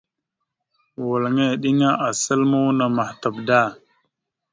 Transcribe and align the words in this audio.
Walŋa 1.07 1.45
eɗiŋa 1.53 1.89
asal 2.07 2.41
muuna 2.51 2.85
mahətaɓ 2.95 3.35
da. 3.47 3.59